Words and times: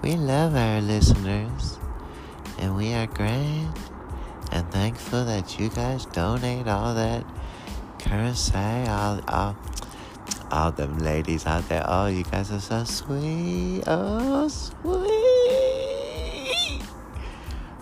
we 0.02 0.16
love 0.16 0.56
our 0.56 0.82
listeners 0.82 1.78
and 2.60 2.76
we 2.76 2.94
are 2.94 3.08
grand 3.08 3.78
and 4.52 4.70
thankful 4.72 5.26
that 5.26 5.60
you 5.60 5.70
guys 5.70 6.06
donate 6.08 6.68
all 6.68 6.94
that 6.94 7.26
currency, 8.00 8.54
all, 8.56 9.22
all, 9.28 9.58
all 10.52 10.72
them 10.72 10.98
ladies 11.00 11.46
out 11.46 11.68
there. 11.68 11.84
Oh, 11.88 12.08
you 12.08 12.24
guys 12.24 12.52
are 12.52 12.60
so 12.60 12.84
sweet. 12.84 13.84
Oh, 13.88 14.48
sweet. 14.48 15.16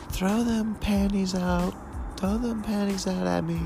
Throw 0.10 0.44
them 0.44 0.76
panties 0.76 1.36
out. 1.36 1.74
Throw 2.18 2.38
them 2.38 2.62
panties 2.62 3.08
out 3.08 3.28
at 3.28 3.44
me. 3.44 3.60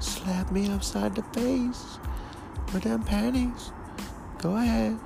Slap 0.00 0.50
me 0.50 0.70
upside 0.70 1.14
the 1.14 1.22
face 1.22 1.98
with 2.72 2.82
them 2.82 3.02
panties. 3.02 3.70
Go 4.38 4.56
ahead. 4.56 4.98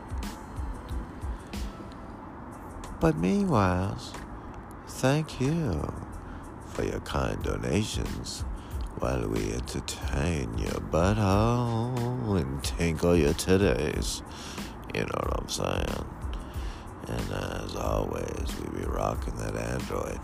But 3.01 3.19
meanwhile, 3.19 3.99
thank 4.99 5.41
you 5.41 5.93
for 6.69 6.85
your 6.85 7.01
kind 7.01 7.43
donations 7.43 8.45
while 9.01 9.27
we 9.29 9.53
entertain 9.53 10.57
your 10.57 10.81
butthole 10.93 12.41
and 12.41 12.63
tinkle 12.63 13.17
your 13.17 13.33
titties. 13.33 14.23
You 14.95 15.01
know 15.01 15.21
what 15.21 15.41
I'm 15.41 15.49
saying? 15.49 16.05
And 17.09 17.33
as 17.33 17.75
always, 17.75 18.61
we 18.61 18.79
be 18.79 18.85
rocking 18.87 19.35
that 19.35 19.57
Android. 19.57 20.21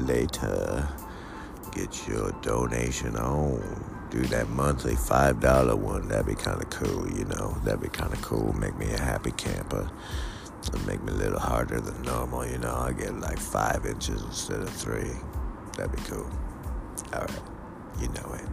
Later, 0.00 0.88
get 1.72 2.08
your 2.08 2.32
donation 2.42 3.16
on 3.16 3.93
do 4.14 4.22
that 4.28 4.48
monthly 4.48 4.94
five 4.94 5.40
dollar 5.40 5.74
one. 5.74 6.06
That'd 6.06 6.26
be 6.26 6.36
kind 6.36 6.62
of 6.62 6.70
cool, 6.70 7.10
you 7.10 7.24
know. 7.24 7.56
That'd 7.64 7.80
be 7.80 7.88
kind 7.88 8.12
of 8.12 8.22
cool. 8.22 8.52
Make 8.52 8.78
me 8.78 8.92
a 8.92 9.00
happy 9.00 9.32
camper. 9.32 9.90
It'd 10.68 10.86
make 10.86 11.02
me 11.02 11.12
a 11.12 11.16
little 11.16 11.40
harder 11.40 11.80
than 11.80 12.00
normal, 12.02 12.46
you 12.46 12.58
know. 12.58 12.74
I 12.74 12.92
get 12.92 13.18
like 13.18 13.38
five 13.38 13.84
inches 13.84 14.22
instead 14.22 14.60
of 14.60 14.70
three. 14.70 15.10
That'd 15.76 15.96
be 15.96 16.02
cool. 16.02 16.30
All 17.12 17.22
right, 17.22 17.42
you 18.00 18.08
know 18.08 18.34
it. 18.34 18.46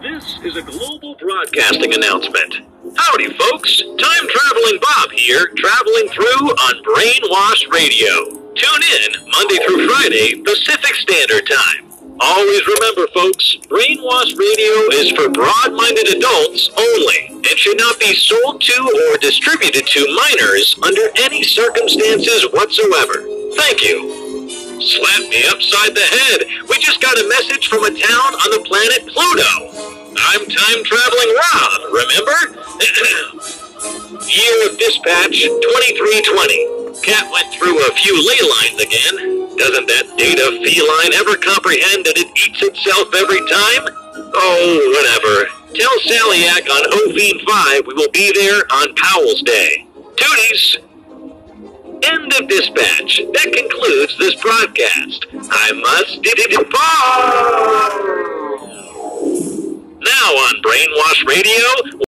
This 0.00 0.38
is 0.44 0.56
a 0.56 0.62
global 0.62 1.14
broadcasting 1.16 1.92
announcement. 1.92 2.62
Howdy, 2.96 3.36
folks. 3.36 3.82
Time 3.82 4.26
traveling 4.28 4.78
Bob 4.80 5.10
here, 5.10 5.46
traveling 5.56 6.08
through 6.08 6.48
on 6.48 6.82
Brainwash 6.84 7.70
Radio. 7.70 8.46
Tune 8.54 8.82
in 9.02 9.25
Monday 9.36 9.60
through 9.68 9.86
Friday, 9.86 10.40
Pacific 10.40 10.94
Standard 10.96 11.44
Time. 11.44 11.84
Always 12.20 12.66
remember, 12.66 13.06
folks, 13.12 13.60
Brainwash 13.68 14.32
Radio 14.32 14.72
is 14.96 15.12
for 15.12 15.28
broad 15.28 15.76
minded 15.76 16.08
adults 16.16 16.70
only 16.72 17.36
and 17.44 17.58
should 17.60 17.76
not 17.76 18.00
be 18.00 18.16
sold 18.16 18.62
to 18.62 18.80
or 19.12 19.18
distributed 19.18 19.86
to 19.88 20.00
minors 20.08 20.74
under 20.82 21.12
any 21.20 21.42
circumstances 21.42 22.48
whatsoever. 22.48 23.28
Thank 23.60 23.84
you. 23.84 24.80
Slap 24.80 25.28
me 25.28 25.44
upside 25.52 25.92
the 25.92 26.08
head. 26.16 26.48
We 26.70 26.78
just 26.78 27.02
got 27.02 27.20
a 27.20 27.28
message 27.28 27.68
from 27.68 27.84
a 27.84 27.92
town 27.92 28.30
on 28.40 28.50
the 28.56 28.64
planet 28.64 29.04
Pluto. 29.04 29.52
I'm 30.16 30.48
time 30.48 30.80
traveling 30.80 31.36
Rob, 31.36 31.92
remember? 31.92 32.56
Year 34.32 34.56
of 34.64 34.78
dispatch 34.80 35.44
2320. 35.44 36.85
Cat 37.02 37.30
went 37.30 37.52
through 37.54 37.78
a 37.78 37.90
few 37.94 38.14
ley 38.14 38.40
lines 38.42 38.80
again. 38.82 39.56
Doesn't 39.56 39.86
that 39.86 40.14
data 40.16 40.46
feline 40.62 41.12
ever 41.14 41.36
comprehend 41.36 42.04
that 42.06 42.18
it 42.18 42.28
eats 42.36 42.62
itself 42.62 43.08
every 43.14 43.40
time? 43.48 43.88
Oh, 44.34 44.68
whatever. 44.92 45.48
Tell 45.74 45.96
Salliac 46.08 46.68
on 46.68 46.82
Ovine 47.04 47.40
5 47.46 47.86
we 47.86 47.94
will 47.94 48.10
be 48.12 48.32
there 48.32 48.62
on 48.72 48.94
Powell's 48.96 49.42
Day. 49.42 49.86
Tooties! 50.16 50.76
End 52.02 52.32
of 52.34 52.48
dispatch. 52.48 53.20
That 53.32 53.52
concludes 53.52 54.16
this 54.18 54.34
broadcast. 54.40 55.26
I 55.50 55.72
must 55.72 56.22
depart. 56.22 57.92
Now 60.00 60.30
on 60.32 60.62
Brainwash 60.62 61.26
Radio, 61.26 62.05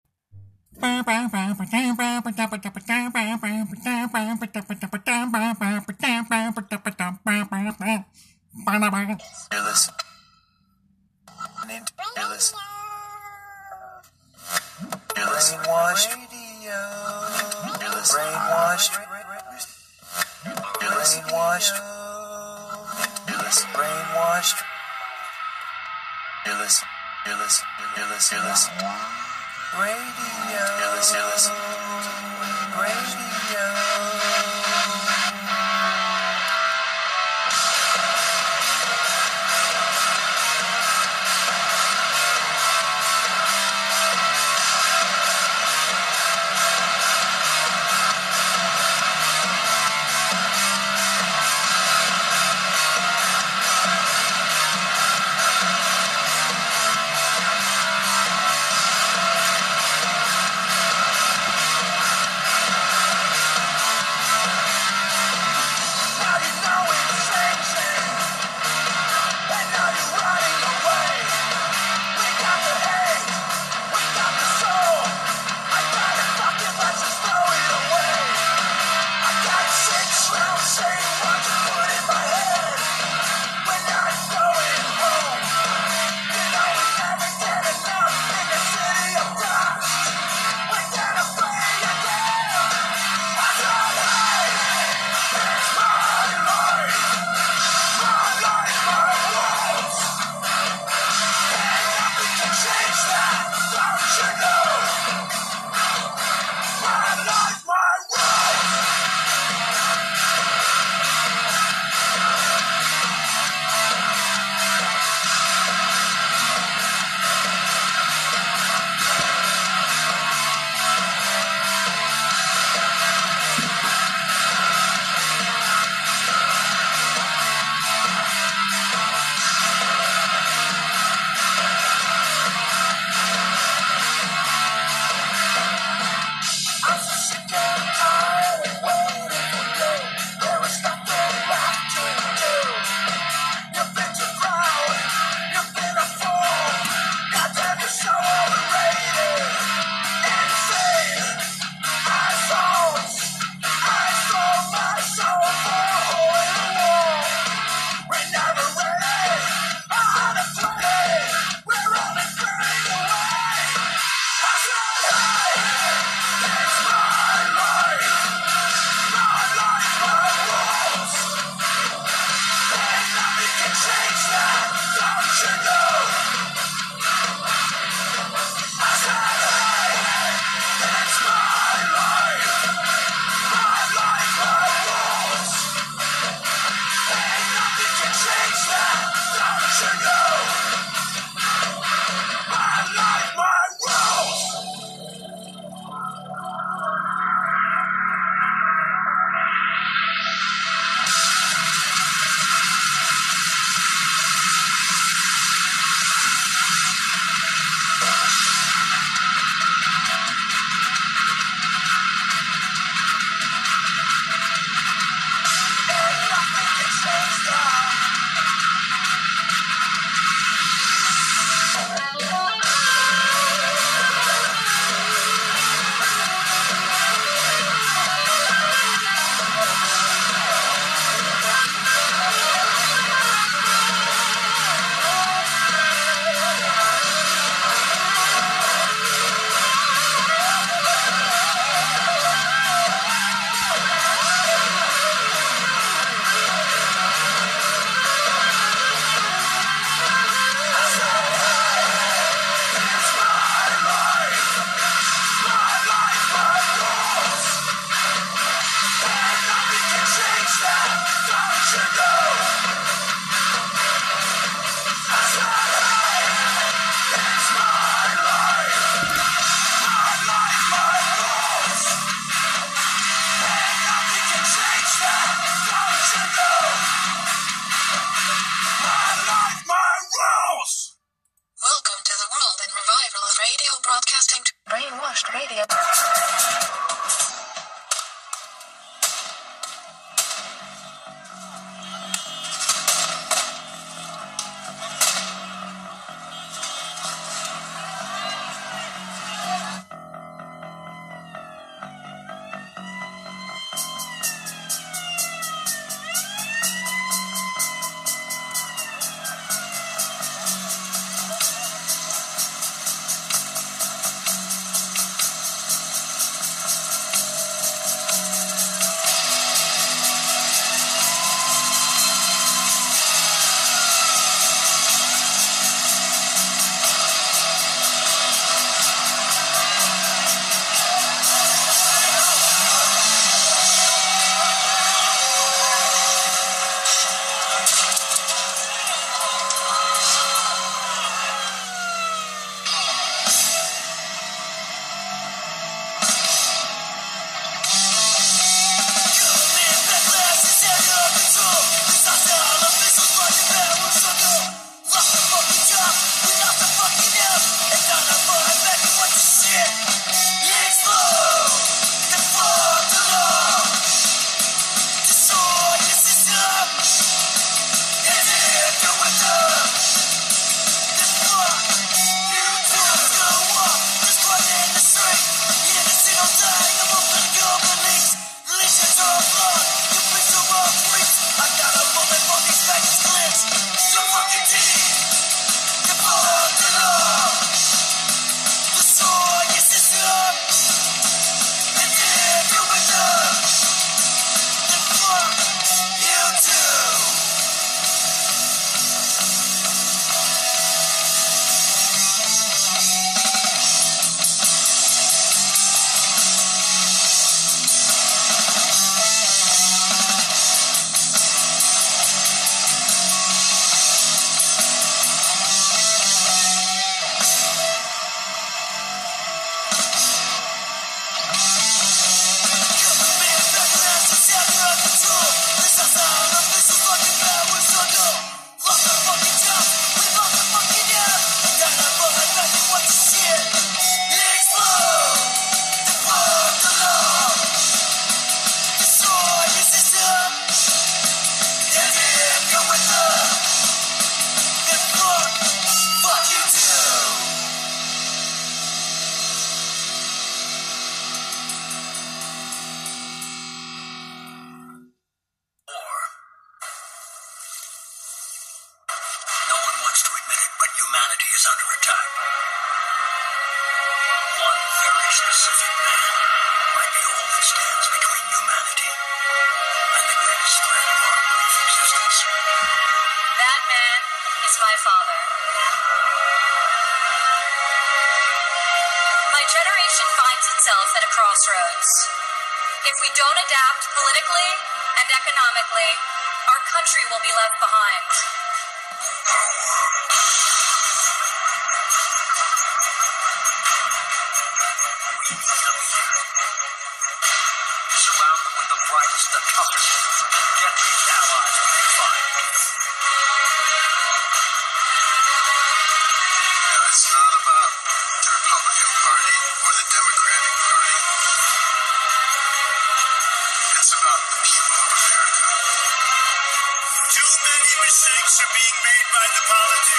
Listening. 11.62 11.86
You're 12.16 12.28
listening. 12.28 12.60
Brainwashed. 15.62 16.10
You're. 16.62 16.80
Brainwashed. 18.02 18.94
You're. 20.80 20.90
Brainwashed. 20.90 21.76
You're. 23.28 23.38
Brainwashed. 23.72 24.58
Listening. 26.58 26.88
You're 27.26 27.38
listening. 27.38 27.68
You're 27.96 28.08
listening. 28.08 29.21
Radio. 29.74 29.88
You're 29.88 30.96
listening. 30.96 31.56
Radio. 32.76 33.21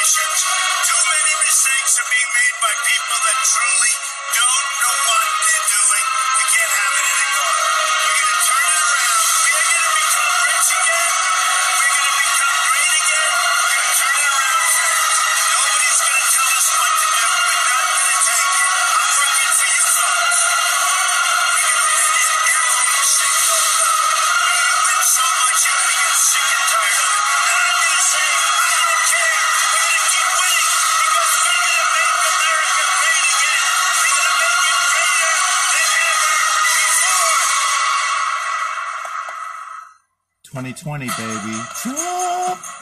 Too 0.03 0.11
many 0.11 1.33
mistakes 1.47 1.95
are 1.95 2.09
being 2.11 2.31
made 2.35 2.55
by 2.59 2.73
people 2.75 3.19
that 3.23 3.39
truly 3.55 3.93
2020, 40.53 41.07
baby. 41.07 41.57
Trump! 41.81 42.72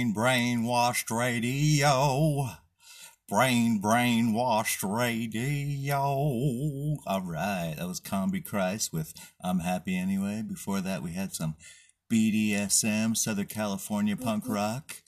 Brain 0.00 0.14
brainwashed 0.14 1.14
radio. 1.14 2.48
Brain 3.28 3.82
brainwashed 3.82 4.82
radio. 4.82 5.98
All 7.06 7.20
right, 7.22 7.74
that 7.76 7.86
was 7.86 8.00
Combichrist 8.00 8.94
with 8.94 9.12
I'm 9.44 9.58
Happy 9.58 9.98
Anyway. 9.98 10.42
Before 10.48 10.80
that, 10.80 11.02
we 11.02 11.12
had 11.12 11.34
some 11.34 11.56
BDSM, 12.10 13.14
Southern 13.14 13.44
California 13.44 14.16
punk 14.16 14.48
rock. 14.48 15.02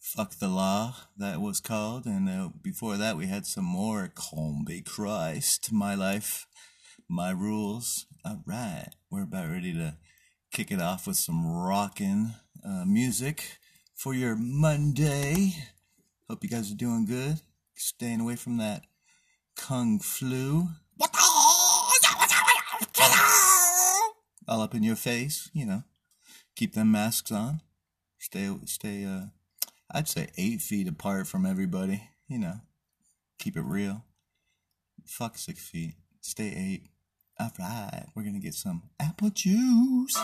Fuck 0.00 0.38
the 0.38 0.48
Law, 0.48 0.96
that 1.18 1.42
was 1.42 1.60
called. 1.60 2.06
And 2.06 2.30
uh, 2.30 2.48
before 2.62 2.96
that, 2.96 3.18
we 3.18 3.26
had 3.26 3.44
some 3.44 3.66
more 3.66 4.10
Combichrist, 4.14 5.70
My 5.70 5.94
Life, 5.94 6.46
My 7.10 7.30
Rules. 7.30 8.06
All 8.24 8.40
right, 8.46 8.88
we're 9.10 9.24
about 9.24 9.50
ready 9.50 9.74
to 9.74 9.98
kick 10.50 10.72
it 10.72 10.80
off 10.80 11.06
with 11.06 11.18
some 11.18 11.46
rockin' 11.46 12.32
uh, 12.64 12.86
music 12.86 13.58
for 13.98 14.14
your 14.14 14.36
Monday. 14.36 15.52
Hope 16.30 16.44
you 16.44 16.48
guys 16.48 16.70
are 16.70 16.76
doing 16.76 17.04
good. 17.04 17.40
Staying 17.74 18.20
away 18.20 18.36
from 18.36 18.56
that 18.58 18.84
kung 19.56 19.98
flu. 19.98 20.68
All 24.46 24.62
up 24.62 24.74
in 24.74 24.84
your 24.84 24.96
face, 24.96 25.50
you 25.52 25.66
know. 25.66 25.82
Keep 26.54 26.74
them 26.74 26.92
masks 26.92 27.32
on. 27.32 27.60
Stay, 28.18 28.48
stay. 28.66 29.04
Uh, 29.04 29.26
I'd 29.90 30.08
say 30.08 30.28
eight 30.38 30.60
feet 30.60 30.86
apart 30.86 31.26
from 31.26 31.44
everybody. 31.44 32.08
You 32.28 32.38
know. 32.38 32.60
Keep 33.40 33.56
it 33.56 33.62
real. 33.62 34.04
Fuck 35.06 35.38
six 35.38 35.68
feet. 35.68 35.94
Stay 36.20 36.54
eight. 36.56 36.84
All 37.40 37.50
right, 37.58 38.06
we're 38.14 38.22
gonna 38.22 38.38
get 38.38 38.54
some 38.54 38.82
apple 39.00 39.30
juice. 39.30 40.16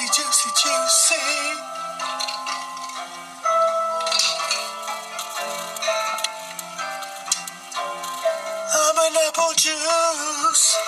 Juicy, 0.00 0.22
juicy, 0.22 0.50
juicy. 0.56 1.16
I'm 8.60 8.98
an 8.98 9.16
apple 9.28 9.52
juice. 9.56 10.78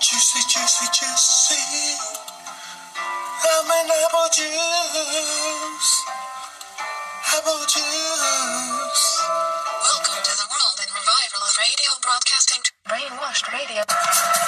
Juicy, 0.00 0.40
juicy, 0.48 0.86
juicy. 0.92 1.64
I'm 3.30 3.70
an 3.70 3.90
apple 4.04 4.28
juice. 4.34 5.92
Apple 7.34 7.64
juice. 7.68 9.06
Welcome 9.82 10.22
to 10.24 10.32
the 10.36 10.48
world 10.52 10.78
in 10.82 10.90
revival 10.92 11.42
of 11.48 11.56
radio 11.58 11.90
broadcasting. 12.02 12.51
Brainwashed 13.72 14.41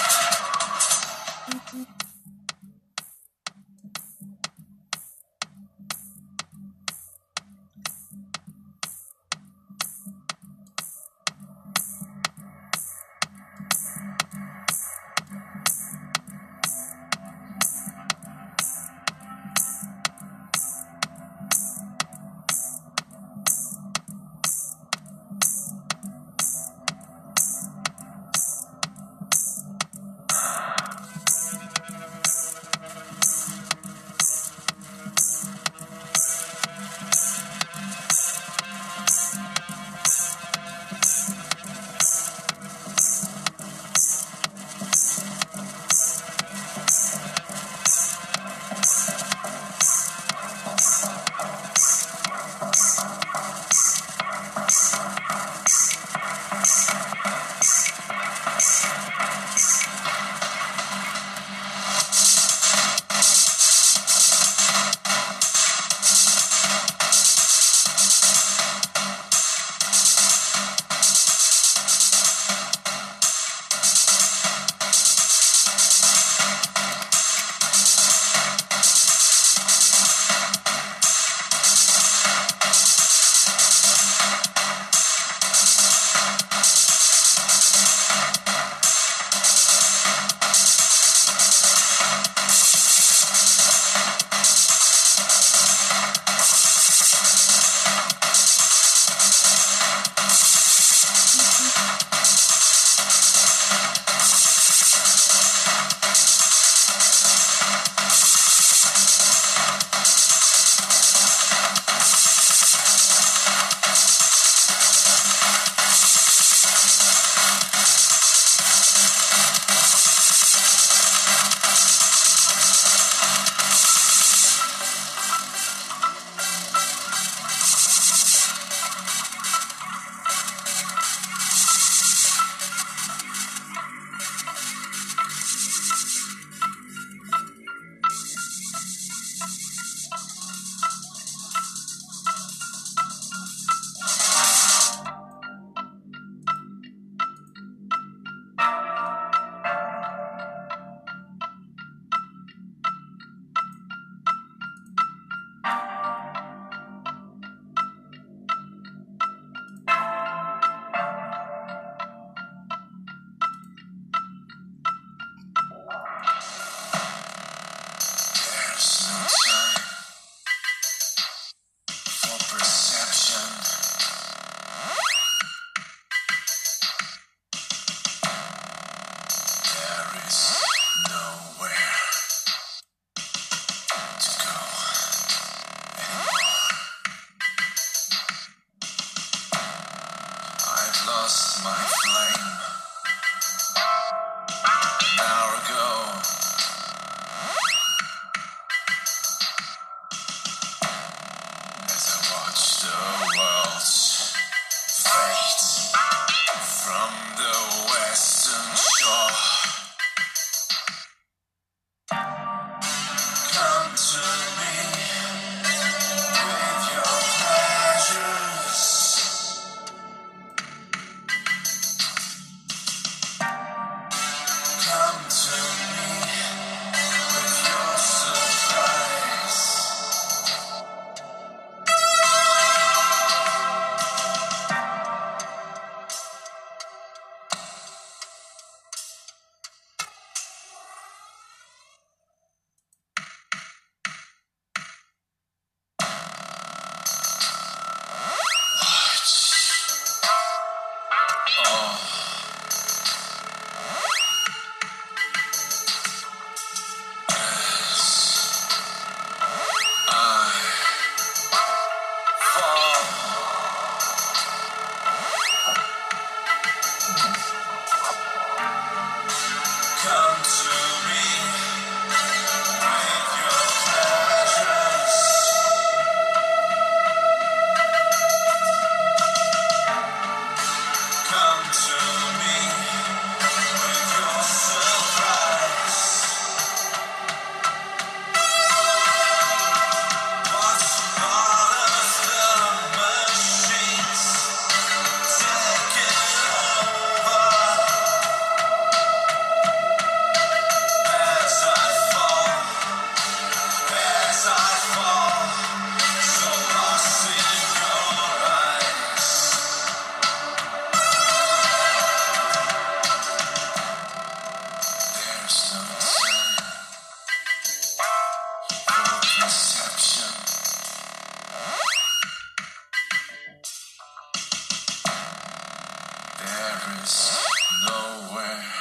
nowhere 326.86 328.73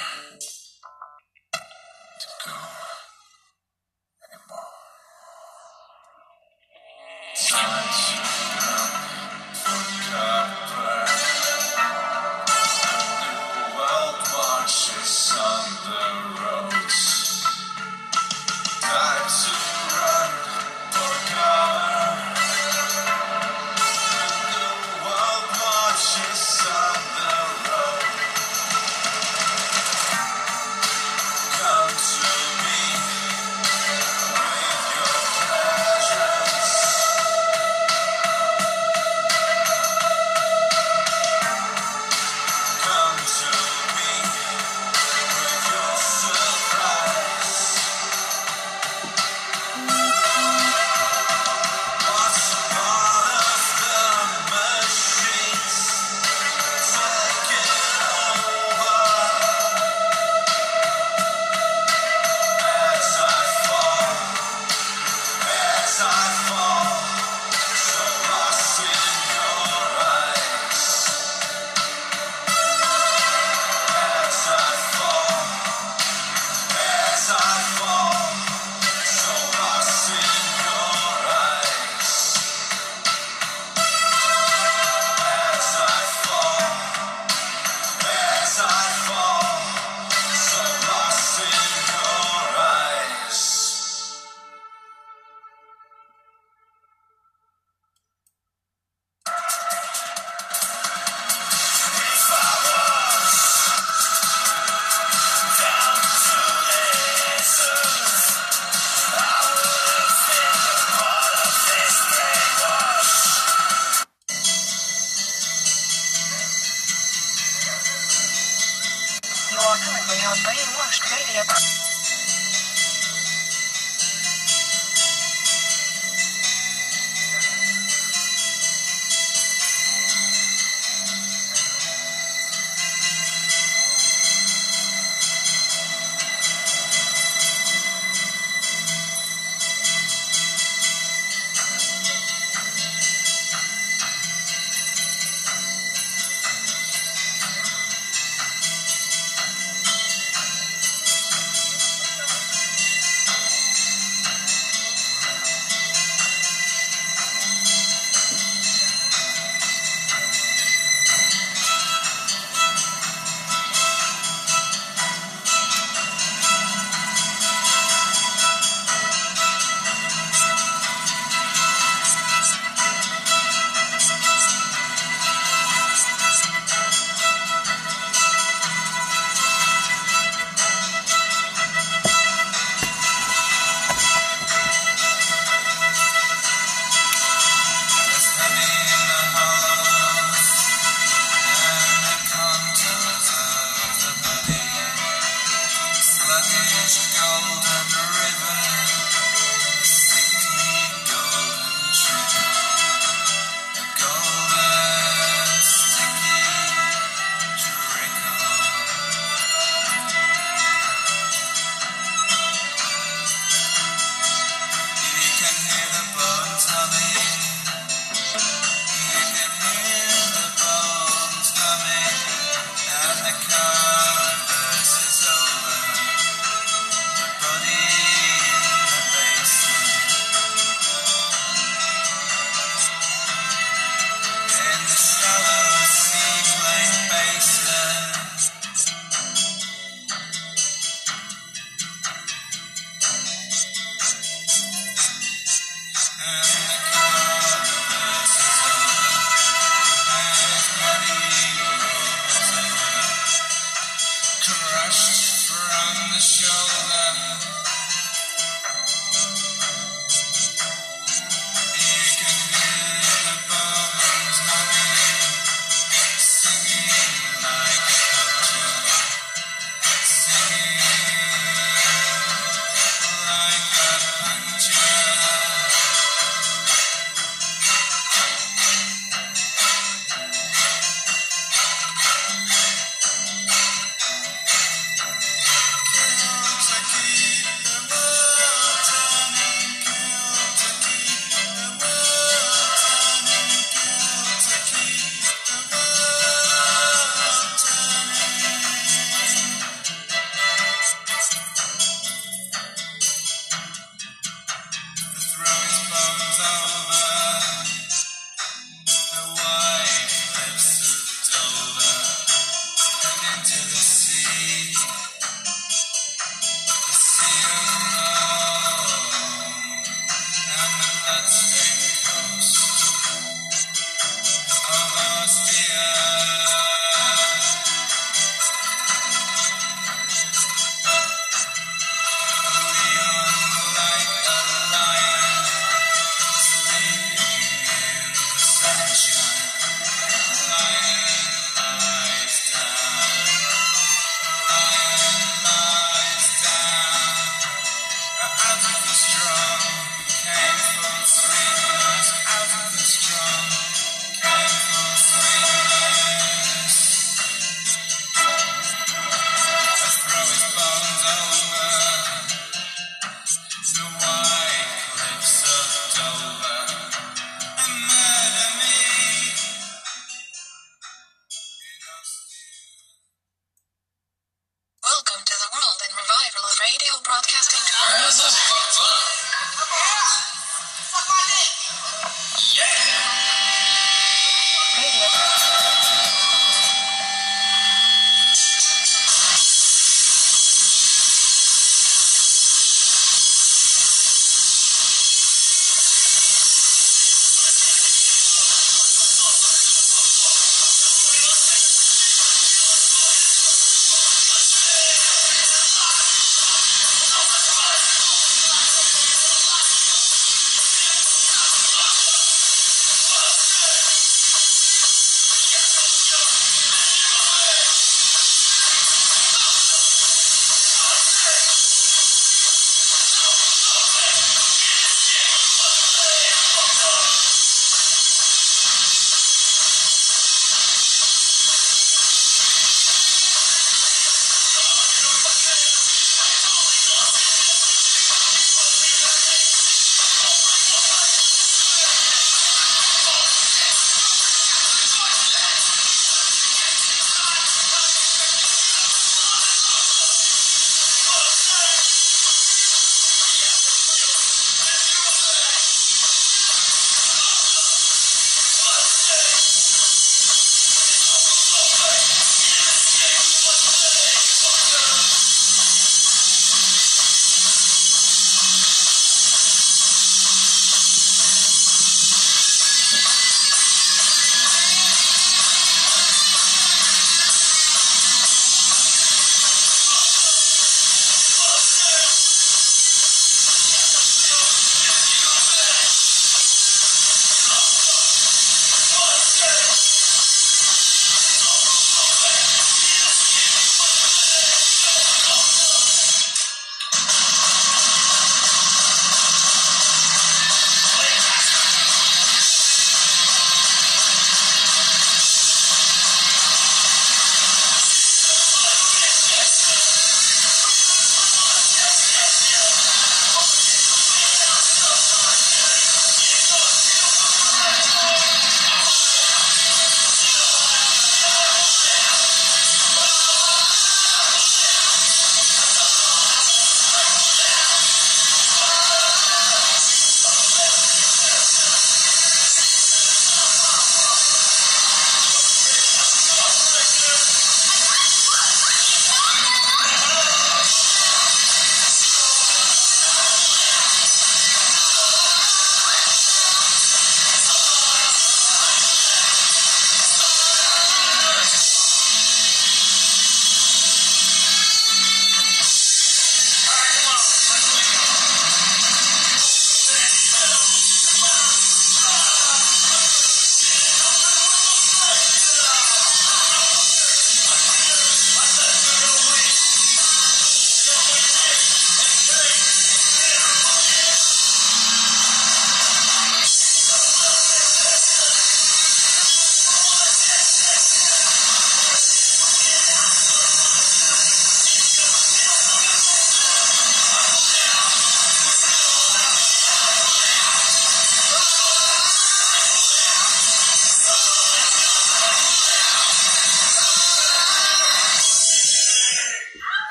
You 119.63 119.69
are 119.69 119.77
currently 119.77 120.17
on 120.27 120.35
Brainwashed 120.43 121.09
Radio. 121.09 121.82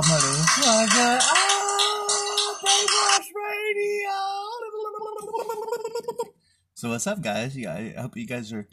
Yeehaw, 0.00 0.08
motherfucker. 0.08 1.18
Oh, 1.22 2.06
ah, 2.08 2.58
Brainwash 2.64 3.30
Radio. 3.36 4.16
So 6.74 6.88
what's 6.88 7.06
up, 7.06 7.20
guys? 7.20 7.56
Yeah, 7.56 7.74
I 7.74 7.92
hope 8.00 8.16
you 8.16 8.26
guys 8.26 8.52
are 8.52 8.66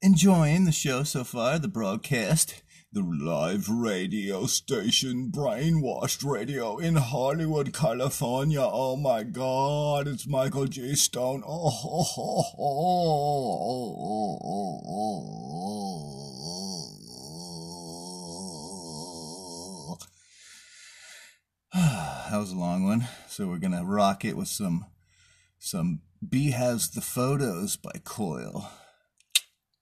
enjoying 0.00 0.64
the 0.64 0.72
show 0.72 1.02
so 1.02 1.24
far, 1.24 1.58
the 1.58 1.68
broadcast. 1.68 2.62
The 2.92 3.02
live 3.02 3.68
radio 3.68 4.46
station, 4.46 5.30
Brainwashed 5.30 6.24
Radio 6.24 6.78
in 6.78 6.96
Hollywood, 6.96 7.72
California. 7.72 8.62
Oh 8.62 8.96
my 8.96 9.22
god, 9.22 10.08
it's 10.08 10.26
Michael 10.26 10.66
J. 10.66 10.94
Stone. 10.94 11.44
Oh, 11.46 11.70
ho, 11.70 12.02
ho, 12.02 12.42
ho. 12.56 13.90
that 21.74 22.36
was 22.36 22.50
a 22.50 22.56
long 22.56 22.84
one. 22.84 23.06
So 23.28 23.46
we're 23.46 23.58
gonna 23.58 23.84
rock 23.84 24.24
it 24.24 24.36
with 24.36 24.48
some 24.48 24.86
some 25.60 26.00
B 26.28 26.50
has 26.50 26.90
the 26.90 27.00
photos 27.00 27.76
by 27.76 27.92
Coil. 28.02 28.68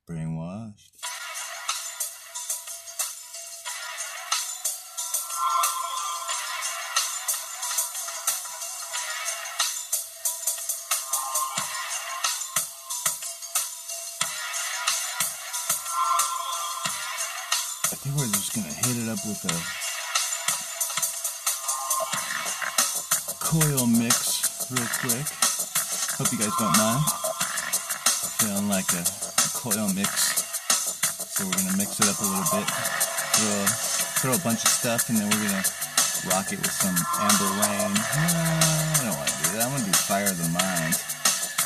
Brainwashed. 0.06 0.90
I 17.90 17.96
think 17.96 18.14
we're 18.14 18.26
just 18.26 18.54
gonna 18.54 18.68
hit 18.68 19.02
it 19.02 19.08
up 19.08 19.18
with 19.26 19.42
a 19.46 19.87
coil 23.48 23.86
mix 23.86 24.68
real 24.68 24.84
quick. 25.00 25.24
Hope 26.20 26.28
you 26.28 26.36
guys 26.36 26.52
don't 26.60 26.76
mind. 26.76 27.00
Feeling 28.36 28.68
like 28.68 28.84
a, 28.92 29.00
a 29.00 29.48
coil 29.56 29.88
mix. 29.96 30.44
So 31.32 31.48
we're 31.48 31.56
gonna 31.56 31.80
mix 31.80 31.96
it 31.96 32.12
up 32.12 32.20
a 32.20 32.28
little 32.28 32.44
bit. 32.44 32.68
Throw, 32.68 33.64
throw 34.20 34.32
a 34.36 34.44
bunch 34.44 34.60
of 34.60 34.68
stuff 34.68 35.08
and 35.08 35.16
then 35.16 35.32
we're 35.32 35.48
gonna 35.48 35.64
rock 36.28 36.52
it 36.52 36.60
with 36.60 36.76
some 36.76 36.92
Amber 36.92 37.48
Rain. 37.64 37.96
I 37.96 39.08
don't 39.08 39.16
wanna 39.16 39.32
do 39.40 39.48
that. 39.56 39.64
I'm 39.64 39.72
gonna 39.72 39.84
do 39.88 39.96
Fire 39.96 40.28
of 40.28 40.36
the 40.36 40.48
Mind. 40.52 40.92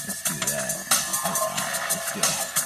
Let's 0.07 0.22
do 0.22 0.39
that. 0.55 0.70
Alright, 1.26 1.66
let's 1.91 2.14
go. 2.14 2.62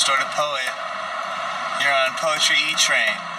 The 0.00 0.06
distorted 0.06 0.32
poet. 0.32 0.72
You're 1.82 1.92
on 1.92 2.16
Poetry 2.16 2.56
E 2.56 2.74
Train. 2.76 3.29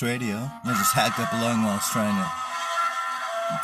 Radio. 0.00 0.36
I 0.64 0.72
just 0.78 0.94
hacked 0.94 1.18
up 1.20 1.32
a 1.32 1.36
lung 1.42 1.62
while 1.64 1.72
I 1.72 1.76
was 1.76 1.90
trying 1.90 2.16
to 2.16 2.28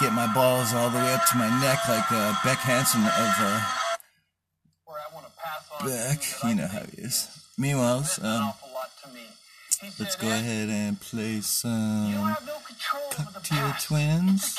get 0.04 0.12
my 0.12 0.26
balls 0.34 0.74
all 0.74 0.90
the 0.90 0.98
way 0.98 1.14
up 1.14 1.24
to 1.30 1.36
my 1.38 1.48
neck 1.62 1.78
like 1.88 2.10
uh, 2.12 2.34
Beck 2.44 2.58
Hansen 2.58 3.00
of 3.00 3.34
uh, 3.40 3.62
Beck. 5.86 6.20
You 6.44 6.54
know 6.56 6.66
how 6.66 6.80
he 6.90 7.02
is. 7.02 7.28
Meanwhile, 7.56 8.04
um, 8.22 8.52
let's 9.98 10.16
go 10.16 10.28
ahead 10.28 10.68
and 10.68 11.00
play 11.00 11.40
some 11.40 12.34
Cocteau 13.10 13.80
Twins. 13.86 14.58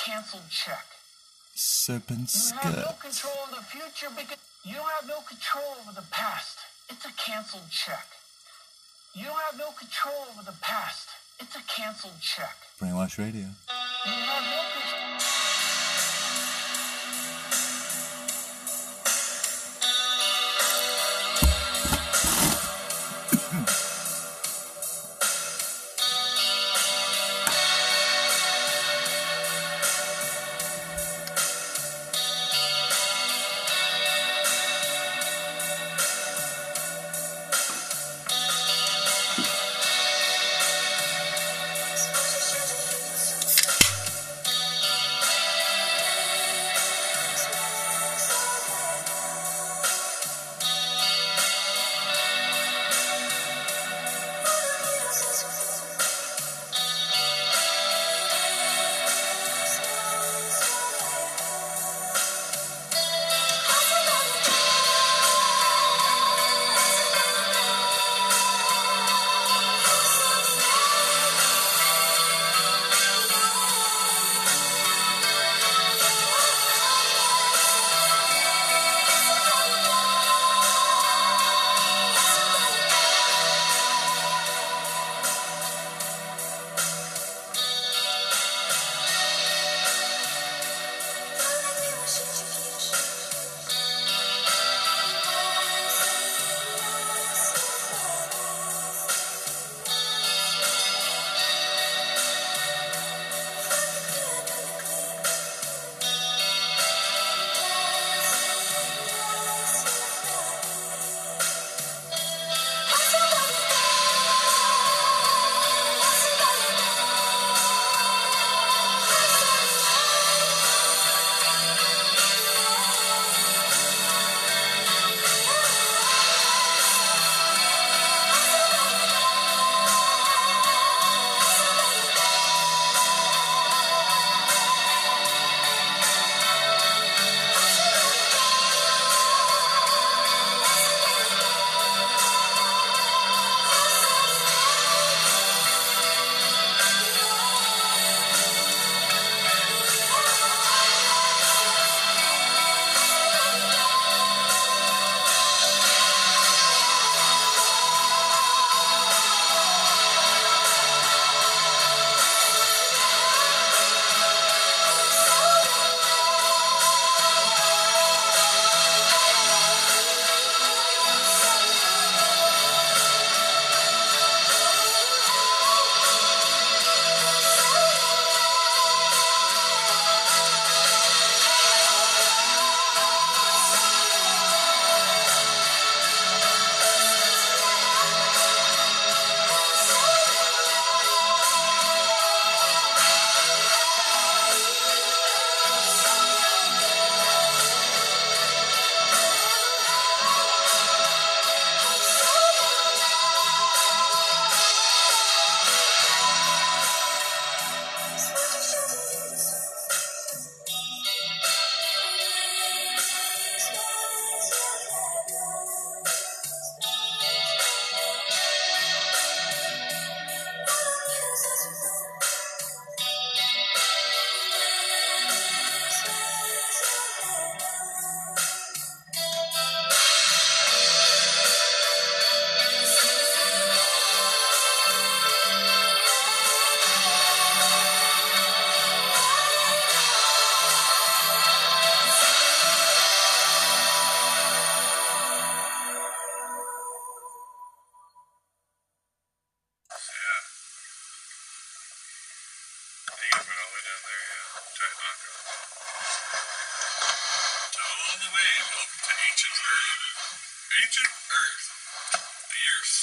Serpent 1.56 2.32
You 2.34 2.56
have 2.56 2.76
no 2.76 2.82
Scut. 2.82 3.00
control 3.00 3.36
of 3.44 3.56
the 3.56 3.64
future 3.64 4.08
because 4.16 4.38
you 4.64 4.76
don't 4.76 4.90
have 5.00 5.08
no 5.08 5.20
control 5.28 5.76
over 5.82 5.92
the 5.94 6.08
past. 6.10 6.58
It's 6.90 7.06
a 7.06 7.12
canceled 7.14 7.70
check. 7.70 8.08
You 9.14 9.26
don't 9.26 9.36
have 9.52 9.58
no 9.58 9.72
control 9.72 10.16
over 10.32 10.44
the 10.44 10.56
past. 10.62 11.10
It's 11.40 11.56
a 11.56 11.62
canceled 11.68 12.20
check. 12.22 12.56
Brainwash 12.80 13.18
Radio. 13.18 13.46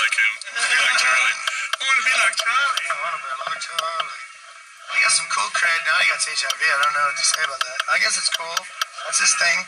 like 0.00 0.16
him. 0.16 0.32
To 0.40 0.64
be 0.64 0.78
like 0.80 0.98
Charlie. 1.00 1.36
I 1.70 1.82
want 1.84 1.96
to 2.00 2.04
be 2.04 2.14
like 2.16 2.36
Charlie. 2.40 2.86
I 2.90 2.94
want 3.00 3.14
to 3.16 3.20
be 3.20 3.32
like 3.40 3.60
Charlie. 3.60 4.20
He 4.90 4.96
got 5.04 5.14
some 5.14 5.28
cool 5.30 5.50
cred. 5.54 5.80
Now 5.86 5.96
he 6.00 6.06
got 6.10 6.20
HIV. 6.24 6.60
I 6.60 6.78
don't 6.80 6.94
know 6.96 7.04
what 7.06 7.18
to 7.20 7.26
say 7.28 7.42
about 7.44 7.62
that. 7.62 7.78
I 7.92 7.96
guess 8.02 8.14
it's 8.18 8.32
cool. 8.34 8.58
That's 9.06 9.20
his 9.20 9.32
thing. 9.38 9.58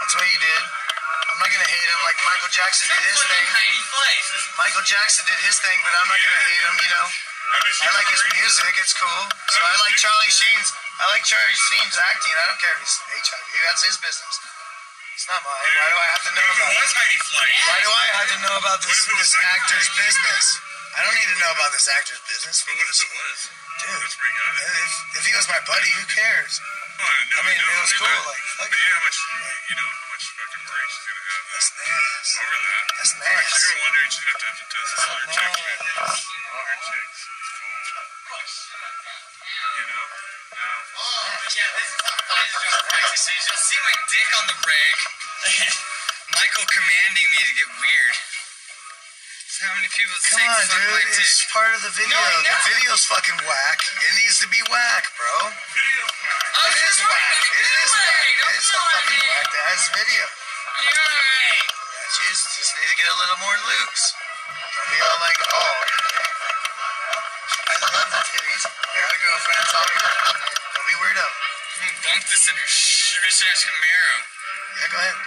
That's 0.00 0.14
what 0.16 0.24
he 0.24 0.36
did. 0.40 0.62
I'm 1.30 1.38
not 1.38 1.50
gonna 1.52 1.70
hate 1.70 1.88
him 1.88 2.00
like 2.04 2.18
Michael 2.26 2.50
Jackson 2.52 2.86
did 2.90 3.04
his 3.06 3.20
thing. 3.22 3.46
Michael 4.58 4.84
Jackson 4.84 5.24
did 5.24 5.40
his 5.46 5.56
thing, 5.62 5.78
but 5.86 5.92
I'm 5.94 6.08
not 6.10 6.20
gonna 6.20 6.44
hate 6.48 6.64
him. 6.68 6.76
You 6.80 6.90
know, 6.90 7.06
I 7.06 7.88
like 7.96 8.08
his 8.10 8.24
music. 8.34 8.72
It's 8.82 8.94
cool. 8.96 9.22
So 9.30 9.60
I 9.62 9.74
like 9.86 9.94
Charlie 9.96 10.32
Sheen's. 10.32 10.70
I 11.00 11.04
like 11.16 11.24
Charlie 11.24 11.56
Sheen's 11.56 11.96
acting. 11.96 12.34
I 12.34 12.44
don't 12.50 12.60
care 12.60 12.74
if 12.76 12.80
he's 12.84 12.96
HIV. 13.00 13.48
That's 13.68 13.82
his 13.88 13.96
business. 13.96 14.34
It's 15.70 15.78
not 15.78 15.86
mine. 15.86 15.86
Why 15.86 15.88
do 15.90 15.98
I 16.00 16.08
have 16.10 16.24
to 16.26 16.32
know 16.34 16.42
What 16.42 16.50
if 16.50 16.58
about 16.58 16.70
it 16.70 16.80
was? 16.80 16.92
Heidi 16.98 17.18
Fleiss? 17.20 17.62
Why 17.70 17.78
do 17.80 17.90
I 17.90 18.06
have 18.18 18.28
to 18.30 18.38
know 18.42 18.54
about 18.58 18.78
this, 18.82 18.90
What 18.90 18.98
if 19.00 19.06
it 19.10 19.18
was 19.20 19.30
this 19.30 19.44
actor's 19.54 19.88
Fleiss? 19.90 20.00
business? 20.02 20.44
I 20.90 20.98
don't 21.06 21.14
need 21.16 21.30
to 21.30 21.38
know 21.38 21.52
about 21.54 21.70
this 21.70 21.86
actor's 21.94 22.22
business. 22.26 22.56
But 22.66 22.74
what 22.74 22.86
if 22.90 22.98
it 22.98 23.10
was? 23.14 23.38
Dude, 23.80 23.96
That's 24.02 24.16
where 24.20 24.28
you 24.28 24.42
if, 24.60 24.92
if 25.16 25.22
he 25.24 25.32
was 25.38 25.46
my 25.48 25.60
buddy, 25.64 25.90
who 25.96 26.04
cares? 26.10 26.60
Oh, 26.60 27.00
no, 27.00 27.36
I 27.40 27.42
mean, 27.48 27.56
know. 27.56 27.64
it 27.64 27.80
was 27.80 27.92
cool, 27.96 28.04
that- 28.12 28.28
like, 28.28 28.44
fuck 28.60 28.68
but 28.68 28.76
it. 28.76 28.84
you 28.84 28.90
know 28.90 28.98
how 29.00 29.04
much, 29.08 29.18
you 29.70 29.74
know 29.80 29.88
how 29.88 30.08
much 30.12 30.24
fucking 30.36 30.62
worry 30.68 30.84
she's 30.90 31.06
gonna 31.08 31.24
have 31.30 31.44
That's 31.48 31.68
nasty. 31.80 32.40
over 32.44 32.58
that. 32.60 32.84
That's 32.92 33.12
Like, 33.16 33.40
she's 33.40 33.56
nasty. 33.56 33.64
gonna 33.64 33.80
wonder. 33.80 34.00
She's 34.04 34.20
gonna 34.20 34.30
have 34.30 34.40
to, 34.40 34.46
have 34.50 34.58
to 34.60 34.66
test 34.68 34.88
this 34.90 35.04
other 35.08 35.26
chick. 35.32 35.48
man. 35.48 35.78
Nasty. 35.80 36.38
All 36.50 36.60
her 36.60 36.78
chicks. 36.90 37.20
It's 37.24 37.52
cool. 37.56 37.72
You 39.80 39.84
know. 39.88 40.04
Now, 40.60 40.76
oh, 41.00 41.40
Yeah, 41.56 41.70
this 41.80 41.88
is 41.88 42.00
how 42.04 42.20
guys 42.20 42.52
just 42.52 42.78
practices. 42.84 43.40
You'll 43.48 43.64
see 43.64 43.80
my 43.80 43.94
dick 44.12 44.28
on 44.36 44.44
the 44.52 44.58
Michael 45.50 46.66
commanding 46.70 47.26
me 47.34 47.40
to 47.42 47.52
get 47.58 47.68
weird. 47.82 48.14
So 49.50 49.66
how 49.66 49.74
many 49.76 49.90
people 49.92 50.14
Come 50.14 50.38
say 50.40 50.46
on, 50.46 50.62
fuck 50.62 50.78
dude. 50.78 50.94
dick? 51.10 51.20
It's 51.20 51.42
part 51.50 51.72
of 51.74 51.80
the 51.82 51.92
video. 51.92 52.14
No, 52.14 52.22
I 52.22 52.54
the 52.54 52.54
video's 52.70 53.04
fucking 53.10 53.38
whack. 53.44 53.78
It 53.98 54.12
needs 54.22 54.38
to 54.40 54.48
be 54.48 54.62
whack, 54.70 55.04
bro. 55.18 55.50
video. 55.74 56.04
Oh, 56.06 56.70
It 56.70 56.78
is 56.86 56.98
whack. 57.02 57.38
It 57.60 57.70
is 57.82 57.90
whack. 57.90 58.26
Don't 58.40 58.54
It's 58.56 58.70
a 58.70 58.78
fucking 58.78 59.22
whack 59.26 59.46
that 59.50 59.64
has 59.74 59.82
video. 59.90 60.24
You're 60.86 60.96
right. 60.96 61.66
Just, 62.30 62.46
need 62.78 62.88
to 62.88 62.96
get 62.98 63.08
a 63.10 63.16
little 63.20 63.38
more 63.42 63.58
loose. 63.68 64.04
Be 64.90 64.96
all 65.02 65.18
like, 65.18 65.40
oh. 65.50 65.76
I 67.70 67.74
love 67.90 68.08
the 68.10 68.22
titties. 68.22 68.64
I 68.70 68.96
got 69.02 69.12
a 69.12 69.18
girlfriend. 69.18 69.60
It's 69.66 69.74
all 69.74 69.88
good. 69.98 70.14
Don't 70.78 70.86
be 70.88 70.96
weirdo. 71.04 71.26
I'm 71.26 71.90
gonna 71.90 72.00
bump 72.06 72.22
this 72.28 72.44
in 72.48 72.56
sh- 72.64 73.18
missionary 73.24 73.56
Camaro. 73.66 74.14
Yeah, 74.78 74.88
go 74.90 74.98
ahead. 75.00 75.18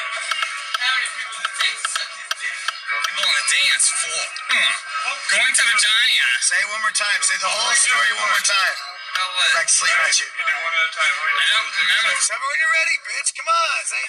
People 0.00 1.36
does 1.36 1.44
it 1.44 1.56
take 1.60 1.76
to 1.76 1.88
suck 1.92 2.10
his 2.16 2.30
dick? 2.40 2.56
People 3.04 3.24
on 3.24 3.34
the 3.36 3.46
dance 3.52 3.86
floor. 4.00 4.24
Mm. 4.50 4.72
Going 5.30 5.54
to 5.54 5.64
Vagina. 5.68 6.28
Say 6.40 6.58
it 6.60 6.68
one 6.72 6.82
more 6.82 6.96
time. 6.96 7.20
Say 7.20 7.36
the 7.40 7.50
whole 7.50 7.74
story 7.76 8.10
one 8.16 8.30
more 8.32 8.46
time. 8.48 8.76
How 9.14 9.26
was 9.36 9.50
Like 9.60 9.68
sleep 9.68 9.92
at 10.00 10.14
you. 10.16 10.28
You 10.30 10.44
do 10.44 10.54
one 10.64 10.74
at 10.74 10.84
a 10.88 10.92
time. 10.96 11.12
How 11.12 11.24
many 11.26 11.36
I 11.36 11.46
don't 11.52 11.68
times? 11.70 11.78
remember. 11.84 12.10
Tell 12.24 12.38
me 12.40 12.46
when 12.48 12.58
you're 12.64 12.74
ready, 12.80 12.96
bitch. 13.04 13.28
Come 13.36 13.48
on. 13.50 13.78
Say. 13.86 14.04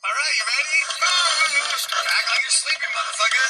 All 0.00 0.14
right, 0.16 0.34
you 0.40 0.44
ready? 0.48 0.78
Act 2.16 2.26
like 2.32 2.42
you're 2.42 2.58
sleeping, 2.58 2.90
motherfucker. 2.90 3.46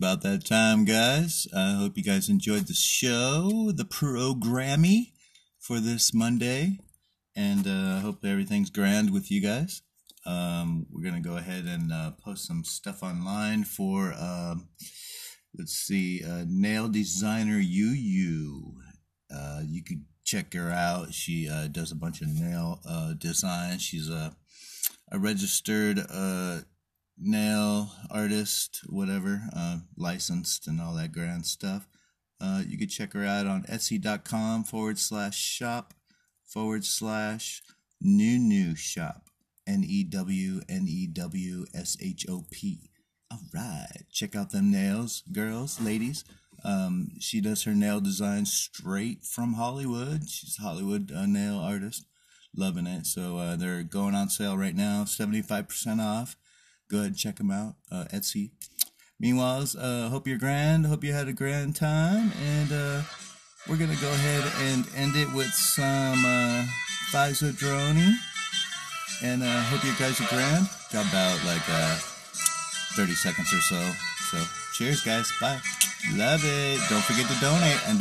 About 0.00 0.22
that 0.22 0.46
time, 0.46 0.86
guys. 0.86 1.46
I 1.54 1.74
hope 1.74 1.94
you 1.94 2.02
guys 2.02 2.30
enjoyed 2.30 2.68
the 2.68 2.72
show, 2.72 3.70
the 3.70 3.84
programmy 3.84 5.12
for 5.58 5.78
this 5.78 6.14
Monday, 6.14 6.78
and 7.36 7.66
uh, 7.66 7.96
I 7.98 8.00
hope 8.00 8.24
everything's 8.24 8.70
grand 8.70 9.12
with 9.12 9.30
you 9.30 9.42
guys. 9.42 9.82
Um, 10.24 10.86
we're 10.90 11.04
gonna 11.04 11.20
go 11.20 11.36
ahead 11.36 11.66
and 11.66 11.92
uh, 11.92 12.12
post 12.12 12.46
some 12.46 12.64
stuff 12.64 13.02
online 13.02 13.64
for 13.64 14.14
um, 14.18 14.70
let's 15.58 15.74
see, 15.74 16.24
uh, 16.24 16.46
nail 16.48 16.88
designer 16.88 17.58
Yu. 17.58 18.72
Uh, 19.30 19.60
you 19.66 19.84
could 19.84 20.06
check 20.24 20.54
her 20.54 20.70
out. 20.70 21.12
She 21.12 21.46
uh, 21.46 21.68
does 21.68 21.92
a 21.92 21.96
bunch 21.96 22.22
of 22.22 22.28
nail 22.28 22.80
uh, 22.88 23.12
designs. 23.18 23.82
She's 23.82 24.08
a 24.08 24.34
a 25.12 25.18
registered 25.18 25.98
uh, 25.98 26.60
nail 27.20 27.90
artist, 28.10 28.80
whatever, 28.86 29.42
uh, 29.54 29.78
licensed 29.96 30.66
and 30.66 30.80
all 30.80 30.94
that 30.94 31.12
grand 31.12 31.46
stuff. 31.46 31.86
Uh, 32.40 32.62
you 32.66 32.78
could 32.78 32.90
check 32.90 33.12
her 33.12 33.24
out 33.24 33.46
on 33.46 33.64
Etsy.com 33.64 34.64
forward 34.64 34.98
slash 34.98 35.36
shop 35.36 35.94
forward 36.46 36.84
slash 36.84 37.62
new 38.00 38.38
new 38.38 38.74
shop. 38.74 39.24
N 39.66 39.84
E 39.86 40.02
W 40.04 40.60
N 40.68 40.86
E 40.88 41.06
W 41.06 41.66
S 41.74 41.96
H 42.00 42.26
O 42.28 42.44
P. 42.50 42.90
All 43.30 43.38
right. 43.54 44.04
Check 44.10 44.34
out 44.34 44.50
them 44.50 44.70
nails, 44.72 45.22
girls, 45.32 45.80
ladies. 45.80 46.24
Um, 46.64 47.12
she 47.20 47.40
does 47.40 47.62
her 47.64 47.74
nail 47.74 48.00
design 48.00 48.46
straight 48.46 49.24
from 49.24 49.54
Hollywood. 49.54 50.28
She's 50.28 50.56
a 50.58 50.62
Hollywood 50.62 51.12
uh, 51.12 51.26
nail 51.26 51.58
artist. 51.58 52.06
Loving 52.56 52.86
it. 52.86 53.06
So 53.06 53.38
uh, 53.38 53.56
they're 53.56 53.84
going 53.84 54.14
on 54.14 54.28
sale 54.28 54.56
right 54.56 54.74
now, 54.74 55.04
75% 55.04 56.00
off. 56.00 56.36
Go 56.90 56.98
ahead 56.98 57.08
and 57.08 57.16
check 57.16 57.36
them 57.36 57.50
out. 57.50 57.74
Uh, 57.90 58.04
Etsy. 58.12 58.50
Meanwhile, 59.20 59.66
uh, 59.78 60.08
hope 60.08 60.26
you're 60.26 60.38
grand. 60.38 60.86
Hope 60.86 61.04
you 61.04 61.12
had 61.12 61.28
a 61.28 61.32
grand 61.32 61.76
time. 61.76 62.32
And 62.42 62.72
uh, 62.72 63.02
we're 63.68 63.76
going 63.76 63.94
to 63.94 64.00
go 64.00 64.08
ahead 64.08 64.42
and 64.68 64.84
end 64.96 65.14
it 65.14 65.32
with 65.32 65.52
some 65.52 66.24
uh, 66.24 66.64
Pfizer 67.12 67.52
Droney. 67.52 68.14
And 69.22 69.42
uh, 69.42 69.62
hope 69.64 69.84
you 69.84 69.92
guys 69.98 70.20
are 70.20 70.28
grand. 70.28 70.66
Got 70.92 71.06
about 71.06 71.38
like 71.44 71.62
uh, 71.68 71.96
30 72.96 73.12
seconds 73.12 73.52
or 73.52 73.60
so. 73.60 73.92
So 74.30 74.38
cheers, 74.74 75.02
guys. 75.04 75.30
Bye. 75.40 75.60
Love 76.14 76.40
it. 76.42 76.80
Don't 76.88 77.04
forget 77.04 77.28
to 77.30 77.40
donate. 77.40 77.62
And 77.62 77.88